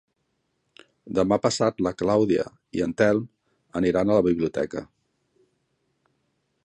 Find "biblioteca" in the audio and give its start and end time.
4.31-4.83